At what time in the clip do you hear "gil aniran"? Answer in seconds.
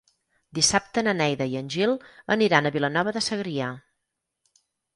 1.75-2.69